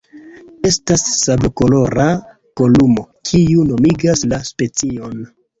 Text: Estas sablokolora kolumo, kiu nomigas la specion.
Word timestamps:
Estas 0.69 1.03
sablokolora 1.25 2.07
kolumo, 2.63 3.07
kiu 3.31 3.69
nomigas 3.71 4.29
la 4.33 4.45
specion. 4.53 5.25